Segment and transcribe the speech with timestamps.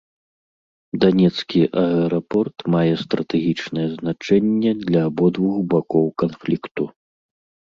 [1.03, 6.83] Данецкі аэрапорт мае стратэгічнае значэнне для абодвух бакоў канфлікту.